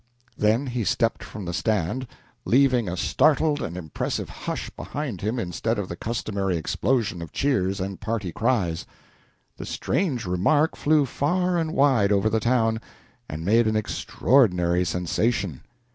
Then 0.35 0.65
he 0.65 0.83
stepped 0.83 1.23
from 1.23 1.45
the 1.45 1.53
stand, 1.53 2.07
leaving 2.43 2.89
a 2.89 2.97
startled 2.97 3.61
and 3.61 3.77
impressive 3.77 4.29
hush 4.29 4.71
behind 4.71 5.21
him 5.21 5.37
instead 5.37 5.77
of 5.77 5.87
the 5.89 5.95
customary 5.95 6.57
explosion 6.57 7.21
of 7.21 7.31
cheers 7.31 7.79
and 7.79 7.99
party 8.01 8.31
cries. 8.31 8.87
The 9.57 9.65
strange 9.67 10.25
remark 10.25 10.75
flew 10.75 11.05
far 11.05 11.55
and 11.55 11.71
wide 11.71 12.11
over 12.11 12.31
the 12.31 12.39
town 12.39 12.81
and 13.29 13.45
made 13.45 13.67
an 13.67 13.75
extraordinary 13.75 14.85
sensation. 14.85 15.61